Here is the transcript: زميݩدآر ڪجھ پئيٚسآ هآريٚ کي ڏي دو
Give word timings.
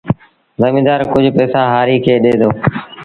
زميݩدآر 0.61 1.01
ڪجھ 1.11 1.29
پئيٚسآ 1.35 1.61
هآريٚ 1.73 2.03
کي 2.03 2.13
ڏي 2.23 2.33
دو 2.39 2.49